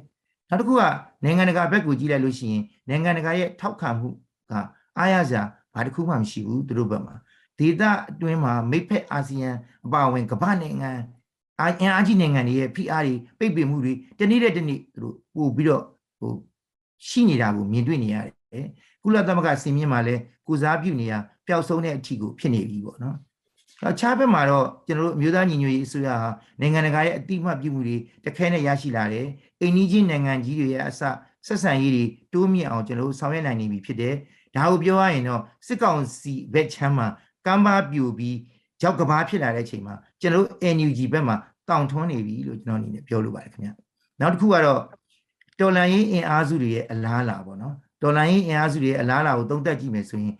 [0.50, 0.82] နောက်တစ်ခုက
[1.24, 4.08] နိုင်ငံတကာဘက်ကိုကြည့်လိုက်လို့ရှိရင်နိုင်ငံတကာရဲ့ထောက်ခံမှု
[4.50, 4.52] က
[4.98, 5.42] အားရစရာ
[5.74, 7.14] ဘာတစ်ခုမှမရှိဘူးသူတို့ဘက်မှာ
[7.58, 9.50] ဒေသအတွင်းမှာမိတ်ဖက်အာဆီယံ
[9.86, 10.90] အပါအဝင်ကမ္ဘာနိုင်ငံ
[11.60, 15.84] အာအင်အားကြီးနိုင်ငံတွေရဲ့ဖိအားတွေပိတ်ပင်မှုတွေတနေ့တဲ့တနေ့သူတို့ပို့ပြီးတော့
[16.20, 16.32] ဟို
[17.08, 18.16] ရှိနေတာကိုမြင်တွေ့နေရ
[18.52, 18.66] တယ်
[19.02, 21.14] ကုလသမဂ္ဂစင်မြင့်မှာလည်းကုစားပြုနေရ
[21.46, 23.16] ပျောက်ဆုံးတဲ့အထီကိုဖြစ်နေပြီပေါ့နော်
[23.82, 26.28] နောက်ခြားဘက်မှာတော့ကျွန်တော်တို့အမျိုးသားညီညွတ်ရေးအစိုးရဟာ
[26.60, 29.26] နိုင်ငံတကာရဲ့အတိအမှတ်ပြုမှုတွေတခဲနဲ့ရရှိလာတယ်
[29.60, 31.02] အိန္ဒိချင်းနိုင်ငံကြီးတွေရဲ့အစ
[31.46, 34.14] ဆက်ဆံရေးတွေတိုးမြင့်အောင်ကျွန်တော်တို့ဆောင်ရွက်နိုင်နေပြီဖြစ်တယ်
[34.56, 37.06] ဒါကိုပြောရရင်တော့စစ်ကောင်စီဘက်ချမ်းမှာ
[37.46, 38.36] ကမ်းပါပြူပြီး
[38.80, 41.36] ကြောက်ကဘာဖြစ်လာတဲ့အချိန်မှာကျွန်တော်တို့ NUG ဘက်မှာ
[41.68, 43.70] တောင်ထွန်းနေပြီလို့ကျွန်တော်အနေနဲ့ပြောလိုပါတယ်ခင်ဗျ
[44.20, 44.80] နောက်တစ်ခုကတော့
[45.60, 50.34] တော်လန်ရေးအင်အားစုတွေရဲ့အလားအလာပေါ့နော်တော်လန်ရေးအင်အားစုတွေရဲ့အလားအလာကိုသုံးသပ်ကြည့်မယ်ဆိုရင်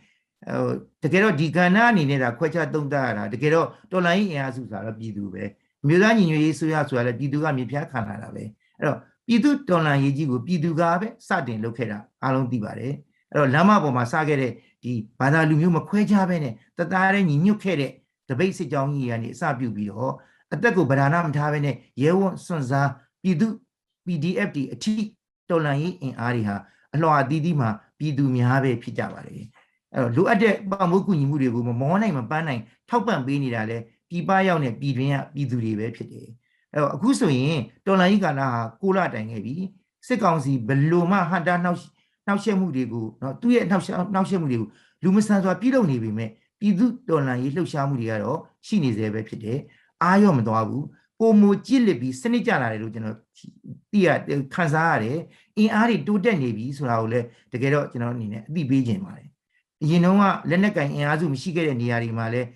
[0.49, 0.71] ဟို
[1.03, 5.45] တကယ်တော့ဒီကဏ္ဍအနေနဲ့ဒါခွဲခြားသုံးသပ်ရတာတကယ်တော့တော်လန်ရေးအင်အားစုဆိုတာတော့ပြည်သူပဲ
[5.83, 8.45] အမျိုးသားညီညွတ်ရေးဆိုရဆိုတာလည်းပြည်သူကမြေပြားခံလာတာပဲ
[8.81, 12.93] အဲ့တော့ပြည်သူတော်လန်ရေးကြီးကိုပြည်သူကပဲစတင်လုပ်ခဲ့တာအားလုံးသိပါတယ်
[13.31, 17.93] အဲ့တော့လမ်းမပေါ်မှာစခဲ့တဲ့ဒီဘာသာလူမျိုးမခွဲခြားဘဲနဲ့တသားတဲ့ညီညွတ်ခဲ့တဲ့
[18.29, 20.13] တပိတ်စစ်ကြောင်းကြီးကနေအစပြုပြီးတော့
[20.53, 22.91] အသက်ကိုဗဒာနာမထားဘဲနဲ့ရဲဝံ့စွန့်စား
[23.23, 23.49] ပြည်သူ
[24.07, 25.05] PDF တီအထီး
[25.51, 26.57] တော်လန်ရေးအင်အားတွေဟာ
[26.95, 29.45] အလွှာအသီးသီးမှာပြည်သူများပဲဖြစ်ကြပါတယ်
[29.95, 33.79] အဲ့တော့လိုအပ်တဲ့ပံ့ပိုးကူညီမှုတွေကိုမမောနိုင်မပန်းနိုင်ထောက်ပံ့ပေးနေတာလဲ
[34.11, 36.29] ပြည်ပရောက်နေပြည်တွင်းကပြည်သူတွေပဲဖြစ်တယ်
[36.75, 38.49] အဲ့တော့အခုဆိုရင်တော်လိုင်းကြီးကာလဟာ
[38.81, 39.55] 6လတိုင်ခဲ့ပြီ
[40.07, 41.79] စစ်ကောင်စီဘလို့မှဟန်တာနှောက်
[42.27, 44.69] နှောက်ရှက်မှုတွေကိုနော်သူ့ရဲ့နှောက်ရှက်နှောက်ရှက်မှုတွေကို
[45.03, 49.59] လူမဆန်စွာပြည်လုပ်နေပြီမဲ့ပြည်သူတော်လှန်ရေးလှုပ်ရှားမှုတွေကတော့ရှိနေသေးပဲဖြစ်တယ်
[50.03, 50.85] အားရောမသွားဘူး
[51.19, 53.17] ပုံမူကြည့်လစ်ပြီးစနစ်ကျလာတယ်လို့ကျွန်တော်
[53.93, 54.09] သိရ
[54.55, 55.19] ခံစားရတယ်
[55.59, 59.29] အင်အားတွေတိုးတက်နေပြီဆိုတာကိုလည်းတကယ်တော့ကျွန်တော်အနေနဲ့အသိပေးခြင်းပါတယ်
[59.83, 62.47] အရင်တုန်းကလက်နက်ကင်အင်အားစုမရှိခဲ့တဲ့နေရာတွေမှာလည်း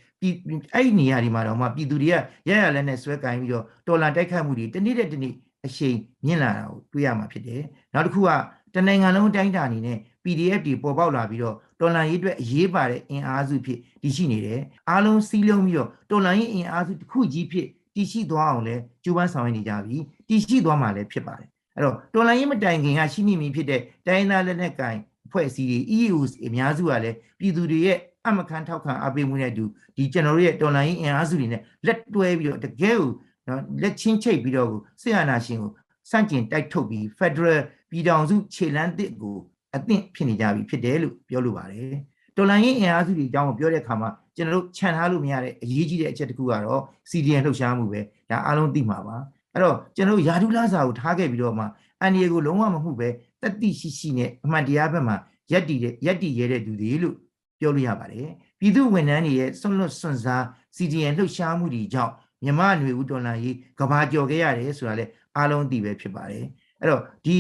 [0.46, 2.14] ပြည်အဲ့ဒီနေရာတွေမှာတော့မှပြည်သူတွေက
[2.48, 5.34] ရရလက်နဲ့ဆွဲကင်ပြီးတော့တော်လန်တိုက်ခတ်မှုတွေတနေ့တဲ့တနေ့
[5.66, 7.62] အရှိန်မြင့်လာတာကိုတွေ့ရမှာဖြစ်တယ်
[7.94, 8.30] နောက်တစ်ခုက
[8.74, 14.60] တနိုင်ငံလုံးတိုင်းတာအနေနဲ့ PDF တွေပေါ်ပေါက်လာပြီးတော့တော်လန်ရေးအတွက်အရေးပါတဲ့အင်အားစုဖြစ်တည်ရှိနေတယ်
[14.90, 19.96] အားလုံးစီးလုံးပြီးတော့တော်လန်ရေးအင်အားစုတစ်ခုကြီးဖြစ်တည်ရှိသွားအောင်လဲကြိုးပမ်းဆောင်ရွက်နေကြပြီ
[20.28, 29.64] တည်ရှိသွားမှာလည်းဖြစ်ပါတယ်အဲ့တော့တော်လန်ရေးမတိုင်ခင်ကရှိနေပြီဖြစ်တဲ့တိုင်းသားလက်နက်ကင်အဖွဲ့အစည်းတွေ EU အများစုကလည်းပြည်သူတွေရဲ့ အမခံထောက်ခံအပေးမှုနဲ့အတူ
[29.96, 33.10] ဒီကျွန်တော်တို့ရဲ့တော်လန်ရေးအင်အားစုတွေနဲ့လက်တွဲပြီးတော့တကယ်ကို
[33.48, 35.70] နော်လက်ချင်းချိတ်ပြီးတော့ဆီယနာရှင်ကို
[36.10, 37.58] စန့်ကျင်တိုက်ထုတ်ပြီး Federal
[37.90, 39.37] ပြည်ထောင်စုခြေလမ်းတစ်ကို
[39.74, 41.96] အသင့်ဖြစ်နေကြပြီဖြစ်တယ်လို့ပြောလိုပါတယ်
[42.37, 49.16] တော်လန်ရေးအင်အားစုတွေအကြောင်းကိုပြောတဲ့အခါမှာကျွန်တော်တို့ခြံထားလို့မရတဲ့အရေးကြီးတဲ့အချက်တစ်ခုကတော့ CDN လှုပ်ရှားမှုပဲဒါအားလုံးသိမှာပါ
[49.52, 51.64] အဲ့တော့ကျွန်တော်တို့ယာဒူလာစာကိုထားခဲ့ပြီးတော့မှ
[52.00, 53.08] အန်ဒီယေကိုလုံးဝမဟုတ်ပဲ
[53.42, 55.16] တတိရှိရှိနဲ့အမှန်တရားဘက်မှာ
[55.52, 57.16] ရက်တည်တဲ့ရက်တည်ရတဲ့သူတွေလို့
[57.63, 60.43] ပြောလို့ရပါတယ်ပြည်သူဝန်ထမ်းတွေရဲ့ဆွန့်လွတ်ဆွန့်စား
[60.75, 66.45] CDN လှုပ်ရှားမှုတွေကြောင့်မြမຫນွေဦးတော်လာရေးကဘာကြော်ခဲ့ရတယ်ဆိုတာလည်းအားလုံးသိပဲဖြစ်ပါတယ်
[66.79, 67.38] အဲ့တော့ဒီ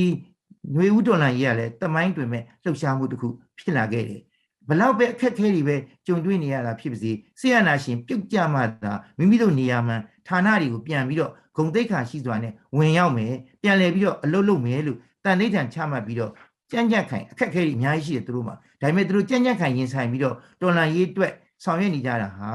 [0.73, 4.21] ຫນွေဦးတော်လာရေးကလည်းတမိုင်းတွင်မဲ့လှုပ်ရှားမှုတစ်ခုဖြစ်လာခဲ့တယ်
[4.69, 5.75] ဘလောက်ပဲအခက်ခဲတွေပဲ
[6.07, 9.93] ကြုံတွေ့နေရတာဖြစ်ပါစေဆေးရနာရှင်ပြုတ်ကြမှသာမိမိတို့နေရာမှ
[10.27, 16.31] ဌာနတွေကိုပြန်ပြီးတော့ဂုံတိတ်ခါရှိစွာနဲ့ဝင်ရောက်မယ်ပြန်လည်ပြီးတော့အလုပ်လုပ်မယ်လို့တန်ဋိဌာန်ချမှတ်ပြီးတော့
[16.74, 21.32] ကြမ်းကြက်ခိုင်အခက်ခဲတွေအများကြီးရှိတယ်သူတို့မှာဒါပေမဲ့သူတို့ကြမ်းကြက်ခိုင်ရင်ဆိုင်ပြီးတော့တော်လန်ရေးအတွက်
[21.64, 22.50] ဆောင်ရွက်နေကြတာဟာ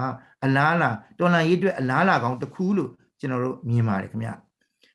[0.46, 4.30] အလားလားတော်လန်ရေးအတွက်အလားလားကောင်းတစ်ခုလို့ကျွန်တော်တို့မြင်ပါတယ်ခင်ဗျ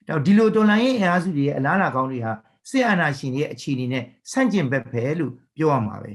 [0.09, 2.33] တော့ဒီလိုတော်လန်ရေးအင်အားစုတွေရဲ့အလားလားကောင်းတွေဟာ
[2.71, 6.13] စစ်အာဏာရှင်တွေရဲ့အခြေအနေနဲ့ဆန့်ကျင်ဘက်ပဲလို့ပြောရမှာပဲ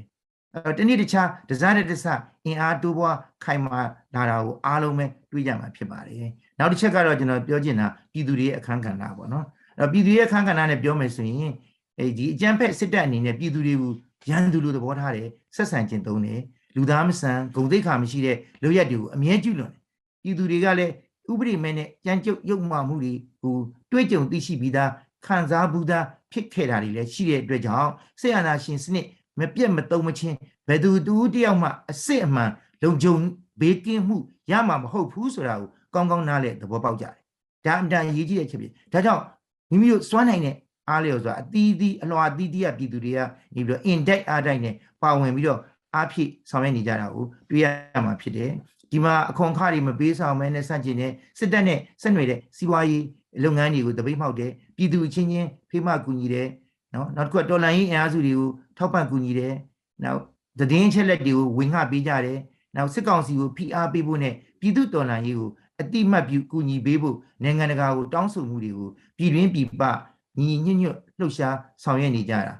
[0.55, 2.05] အဲတနည်းတခြားဒဇာတဲ့တဆ
[2.45, 3.79] အင်အားတိုးပွားခိုင်မာ
[4.15, 9.45] လာတာကိုအားလုံးပဲတွေးကြမှာဖြစ်ပါတယ်နောက်တစ်ချက်ကတော့ကျွန်တော်ပြောချင်တာပြည်သူတွေရဲ့အခန်းကဏ္ဍပေါ့နော်
[9.79, 11.53] အဲပြည်သူရဲ့အခန်းကဏ္ဍနဲ့ပြောမယ်ဆိုရင်
[11.99, 13.93] အဲဒီအကြမ်းဖက်စစ်တပ်အနေနဲ့ပြည်သူတွေကို
[14.29, 16.41] ရန်သူလိုသဘောထားတယ်ဆက်ဆံခြင်းသုံးတယ်
[16.75, 19.81] လူသားမဆန်ဂုံသိက္ခာမရှိတဲ့လူရက်တွေကိုအမြဲကျุလွန်တယ်
[20.23, 20.93] ပြည်သူတွေကလည်း
[21.31, 23.55] ဥပဒေမဲ့နဲ့ကြမ်းကြုတ်ရုပ်မှမှုတွေကို
[23.91, 24.91] တွေးကြုံသိရှိပြီးသား
[25.25, 27.89] ခံစားဘူးသားဖြစ်ခဲ့တာတွေလည်းရှိတဲ့အတွက်ကြောင့်
[28.21, 29.05] ဆေးအာနာရှင်စနစ်
[29.39, 30.35] မပြတ်မတုံမချင်း
[30.67, 32.51] ဘယ်သူတူတယောက်မှအစ်စ်အမှန်
[32.83, 33.15] လုံခြုံ
[33.61, 34.17] ဘေးကင်းမှု
[34.51, 37.13] ရမှာမဟုတ်ဘူးဆိုတာကိုကောင်းကောင်းနားလည်သဘောပေါက်ကြတယ်
[37.65, 39.23] ဒါအမှန်တန်အရေးကြီးတဲ့ချက်ဖြစ်ဒါကြောင့်
[39.69, 40.55] မိမိတို့စွမ်းနိုင်တဲ့
[40.89, 43.19] အားလျော်စွာအသီးသီးအလွှာအသီးသီးကပြည်သူတွေက
[43.55, 45.59] နေပြီးတော့ index အားတိုင်းနဲ့ပါဝင်ပြီးတော့
[45.95, 47.65] အားဖြည့်ဆောင်ရွက်နေကြတာကိုတွေ့ရ
[48.05, 48.51] မှာဖြစ်တယ်
[48.91, 53.05] ဒီမှာအခွန်အခတွေမပေးဆောင်မဲနဲ့စန့်ကျင်တဲ့စစ်တပ်နဲ့ဆက်နွယ်တဲ့စီးပွားရေး
[53.43, 56.47] လုပ်ငန်းတွေကိုတပိတ်မှောက်တယ်ပြည်သူအချင်းချင်းဖိမကူညီတယ်
[56.93, 59.53] နော်နောက်တစ်ခုကတော်လန်ရေးအင်အားစုတွေကိုထောက်ပံ့ကူညီတယ်
[60.03, 60.21] နောက်
[60.59, 62.39] သတင်းချက်လက်တွေကိုဝင်ငှပေးကြတယ်
[62.75, 65.49] နောက်စစ်ကောင်စီကိုဖိအားပေးဖို့နဲ့ပြည်သူတော်လန်ရေးကို
[65.81, 69.83] အတိမတ်ပြုကူညီပေးဖို့နိုင်ငံတကာကိုတောင်းဆိုမှုတွေကိုပြည်တွင်းပြည်ပ
[70.38, 72.54] ညီညီညွတ်ညွတ်လှုပ်ရှားဆောင်ရွက်နေကြတာ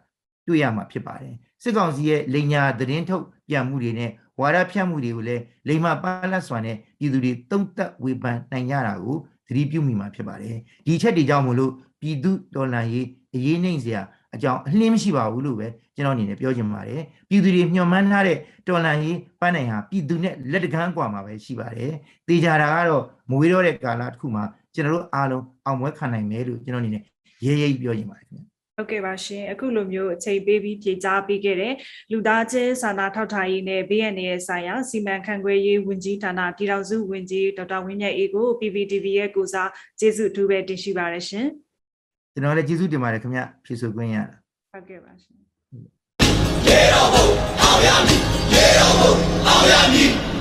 [0.46, 9.16] တွေ့ရမှာဖြစ်ပါတယ်စစ်ကောင်စီရဲ့လိန်ညာသတင်းထုတ်ပြန်မှုတွေနဲ့ဝါဒဖြန့်မှုတွေကိုလည်းလိမ္မာပါလတ်စွာနဲ့ပြည်သူတွေတုံ့တက်ဝေဖန်နိုင်ကြတာကို
[9.48, 14.02] သတိပြုမိမှာဖြစ်ပါတယ်ဒီအချက်တွေကြောင့်မလို့ပြည်သူတော်လှန်ရေးအရေးနှိမ့်စရာ
[14.34, 21.92] အကြောင်းအလင်းမရှိပါဘူးလို့ပဲကျွန်တော်အနေနဲ့ပြောချင်ပါတယ်ပြည်သူတွေညှော်မှန်းထားတဲ့တော်လှန်ရေးပန်းနိုင်ဟာပြည်သူနဲ့လက်တကမ်းกว่าမှာပဲရှိပါတယ်
[22.28, 24.44] တေချာတာကတော့မဝေးတော့တဲ့ကာလတစ်ခုမှာ
[24.74, 27.02] ကျွန်တော်တို့အားလုံးအောင်ပွဲခံနိုင်မယ်လို့ကျွန်တော်အနေနဲ့
[27.45, 31.73] ရဲရဲပြောချင်ပါတယ်ခင်ဗျဟုတ်ကဲ့ပါရှင်အခုလိုမျိုးအချိန်ပေးပြီးပြေကြားပေးခဲ့တဲ့
[32.11, 41.47] လူသားချင်းစာနာထောက်ထားရေးနဲ့ BNN ရဲ့ဆိုင်ရာစီမံခန့်ခွဲရေးဝန်ကြီးဌာနပြည်ထောင်စုဝန်ကြီးဒေါက်တာဝင်းမြတ်အေးကို PPTV ရဲ့ကိုစားကျေးဇူးအထူးပဲတင်ရှိပါရရှင်
[42.33, 44.25] ကျွန်တော်လည်းကျေးဇူးတင်ပါတယ်ခင်ဗျဖြည့်ဆိုခွင့်ရတာ
[44.71, 45.37] ဟုတ်ကဲ့ပါရှင်
[46.67, 47.25] ရေတော်ဘုံ
[47.61, 48.21] အောင်ရမည်
[48.53, 49.13] ရေတော်ဘုံ
[49.47, 50.38] အောင်ရမည်